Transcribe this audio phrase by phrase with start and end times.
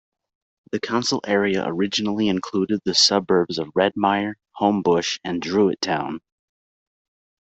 [0.71, 6.21] The Council area originally included the suburbs of Redmire, Homebush and Druitt Town.